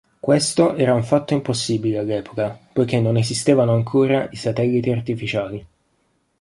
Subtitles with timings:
[0.19, 5.67] Questo era un fatto impossibile all'epoca, poiché non esistevano ancora i satelliti artificiali.